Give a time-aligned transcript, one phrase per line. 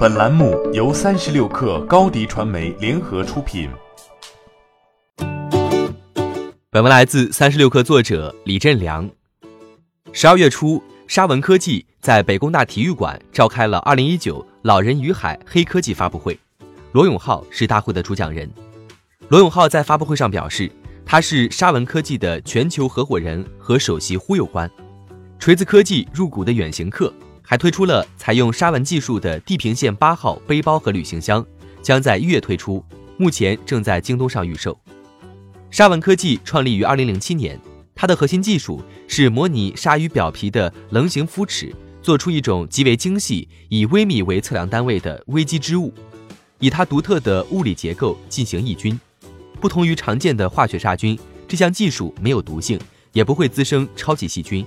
[0.00, 3.68] 本栏目由三十六氪高低传媒联合出品。
[6.70, 9.06] 本文来自三十六氪作者李振良。
[10.14, 16.40] 十二月初，沙文科技在北工大体育馆召开了二零一九老人与海黑科技发布会，
[16.92, 18.50] 罗永浩是大会的主讲人。
[19.28, 20.72] 罗永浩在发布会上表示，
[21.04, 24.70] 他是沙文科技的全球合伙人和首席忽悠官，
[25.38, 27.12] 锤子科技入股的远行客。
[27.42, 31.44] 还推出了采用沙文技术的地平线八号背包和旅行箱，
[31.82, 32.84] 将在一月推出，
[33.16, 34.78] 目前正在京东上预售。
[35.70, 37.58] 沙文科技创立于二零零七年，
[37.94, 45.92] 它的核心技术是模拟鲨鱼表皮的棱形肤齿，做出一种极为精细、以微米为测量单位的微基织物，
[46.58, 48.98] 以它独特的物理结构进行抑菌。
[49.60, 52.78] 不同于常见的化学杀菌，这项技术没有毒性，
[53.12, 54.64] 也不会滋生超级细菌。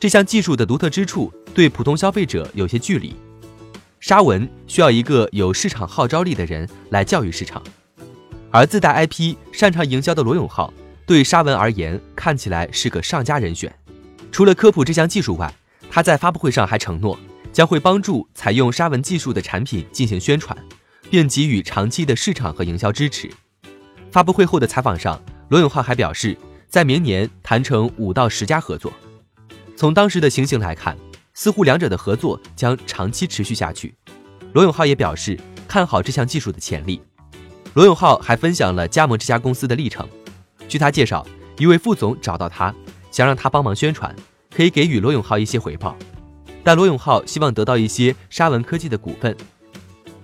[0.00, 1.32] 这项技术的独特之处。
[1.54, 3.14] 对普通消费者有些距离，
[4.00, 7.62] 沙文需要一个有市场号召力的人来教育市场，
[8.50, 10.72] 而自带 IP、擅长营销的罗永浩
[11.04, 13.70] 对沙文而言看起来是个上佳人选。
[14.30, 15.54] 除了科普这项技术外，
[15.90, 17.18] 他在发布会上还承诺
[17.52, 20.56] 将会帮助采用沙文技术的产品进行宣传，
[21.10, 23.30] 并给予长期的市场和营销支持。
[24.10, 26.34] 发布会后的采访上，罗永浩还表示，
[26.66, 28.90] 在明年谈成五到十家合作。
[29.76, 30.96] 从当时的情形来看。
[31.34, 33.94] 似乎两者的合作将长期持续下去。
[34.52, 37.00] 罗永浩也表示看好这项技术的潜力。
[37.74, 40.06] 罗永浩还分享了加盟这家公司的历程。
[40.68, 41.26] 据他介绍，
[41.58, 42.74] 一位副总找到他，
[43.10, 44.14] 想让他帮忙宣传，
[44.54, 45.96] 可以给予罗永浩一些回报，
[46.62, 49.34] 但罗永浩希望得到一些沙文科技的股份。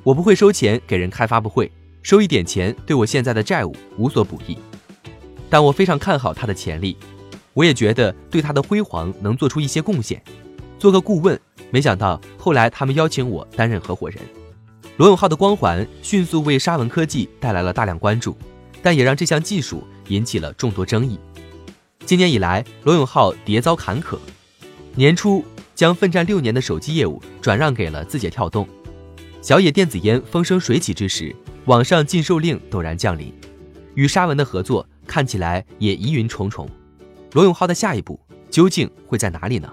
[0.02, 1.70] 我不会收钱给人开发布会，
[2.02, 4.58] 收一点钱对我现在的债务无所补益。
[5.50, 6.96] 但我非常看好他的潜力，
[7.54, 10.22] 我也觉得对他的辉煌能做出一些贡献。
[10.78, 11.38] 做个顾问，
[11.70, 14.18] 没想到后来他们邀请我担任合伙人。
[14.96, 18.36] 罗永浩的光环迅速为沙文科技带来了大量关注，
[18.82, 21.18] 但也让这项技术引起了众多争议。
[22.04, 24.18] 今年以来，罗永浩迭遭坎坷。
[24.94, 25.44] 年初
[25.74, 28.66] 将奋战六年的手机业务转让给了字节跳动，
[29.40, 31.34] 小野电子烟风生水起之时，
[31.66, 33.32] 网上禁售令陡然降临，
[33.94, 36.68] 与沙文的合作看起来也疑云重重。
[37.34, 38.18] 罗永浩的下一步
[38.50, 39.72] 究竟会在哪里呢？